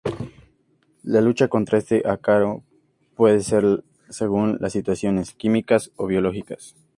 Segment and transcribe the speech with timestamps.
[1.03, 2.63] La lucha contra este ácaro
[3.15, 6.57] puede ser según las situaciones, química o biológica.